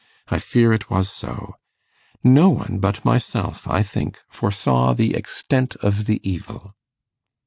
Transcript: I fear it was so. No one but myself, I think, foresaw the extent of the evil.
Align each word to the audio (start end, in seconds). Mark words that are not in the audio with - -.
I 0.29 0.39
fear 0.39 0.73
it 0.73 0.89
was 0.89 1.11
so. 1.11 1.53
No 2.23 2.49
one 2.49 2.79
but 2.79 3.05
myself, 3.05 3.67
I 3.67 3.83
think, 3.83 4.17
foresaw 4.29 4.93
the 4.95 5.13
extent 5.13 5.75
of 5.75 6.05
the 6.05 6.19
evil. 6.27 6.73